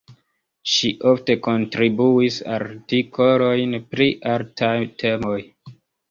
[0.75, 5.37] Ŝi ofte kontribuis artikolojn pri artaj temoj.